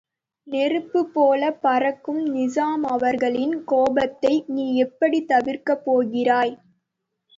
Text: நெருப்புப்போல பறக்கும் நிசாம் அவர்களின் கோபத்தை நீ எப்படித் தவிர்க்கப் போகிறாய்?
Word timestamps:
நெருப்புப்போல 0.47 1.51
பறக்கும் 1.59 2.23
நிசாம் 2.31 2.85
அவர்களின் 2.87 3.55
கோபத்தை 3.65 4.33
நீ 4.47 4.65
எப்படித் 4.77 5.29
தவிர்க்கப் 5.29 5.85
போகிறாய்? 5.85 6.55